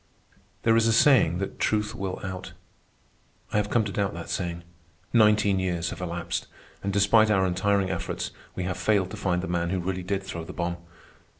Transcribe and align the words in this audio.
There 0.63 0.75
is 0.75 0.87
a 0.87 0.93
saying 0.93 1.37
that 1.37 1.59
truth 1.59 1.93
will 1.93 2.19
out. 2.23 2.53
I 3.53 3.57
have 3.57 3.69
come 3.69 3.83
to 3.83 3.91
doubt 3.91 4.15
that 4.15 4.31
saying. 4.31 4.63
Nineteen 5.13 5.59
years 5.59 5.91
have 5.91 6.01
elapsed, 6.01 6.47
and 6.81 6.91
despite 6.91 7.29
our 7.29 7.45
untiring 7.45 7.91
efforts, 7.91 8.31
we 8.55 8.63
have 8.63 8.77
failed 8.79 9.11
to 9.11 9.15
find 9.17 9.43
the 9.43 9.47
man 9.47 9.69
who 9.69 9.77
really 9.79 10.01
did 10.01 10.23
throw 10.23 10.43
the 10.43 10.53
bomb. 10.53 10.77